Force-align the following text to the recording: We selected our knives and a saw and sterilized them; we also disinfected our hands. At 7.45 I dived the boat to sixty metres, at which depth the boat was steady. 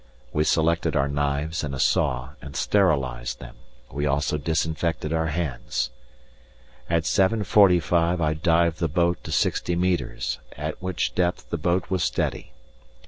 We 0.33 0.45
selected 0.45 0.95
our 0.95 1.07
knives 1.07 1.63
and 1.63 1.75
a 1.75 1.79
saw 1.79 2.29
and 2.41 2.55
sterilized 2.55 3.39
them; 3.39 3.57
we 3.91 4.07
also 4.07 4.39
disinfected 4.39 5.13
our 5.13 5.27
hands. 5.27 5.91
At 6.89 7.03
7.45 7.03 8.19
I 8.19 8.33
dived 8.33 8.79
the 8.79 8.87
boat 8.87 9.23
to 9.25 9.31
sixty 9.31 9.75
metres, 9.75 10.39
at 10.57 10.81
which 10.81 11.13
depth 11.13 11.51
the 11.51 11.59
boat 11.59 11.91
was 11.91 12.03
steady. 12.03 12.51